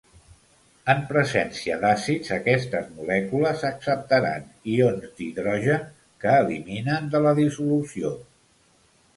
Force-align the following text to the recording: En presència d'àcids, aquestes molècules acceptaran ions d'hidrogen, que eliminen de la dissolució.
En 0.93 1.01
presència 1.09 1.75
d'àcids, 1.83 2.31
aquestes 2.37 2.87
molècules 2.95 3.65
acceptaran 3.69 4.47
ions 4.77 5.07
d'hidrogen, 5.21 5.87
que 6.25 6.33
eliminen 6.45 7.15
de 7.17 7.23
la 7.27 7.39
dissolució. 7.43 8.15